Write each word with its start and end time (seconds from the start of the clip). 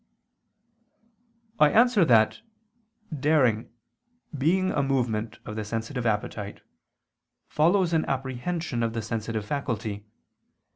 I 1.59 1.69
answer 1.69 2.03
that, 2.05 2.41
Daring, 3.15 3.71
being 4.35 4.71
a 4.71 4.81
movement 4.81 5.37
of 5.45 5.55
the 5.55 5.63
sensitive 5.63 6.07
appetite, 6.07 6.61
follows 7.47 7.93
an 7.93 8.05
apprehension 8.05 8.81
of 8.81 8.93
the 8.93 9.03
sensitive 9.03 9.45
faculty. 9.45 10.07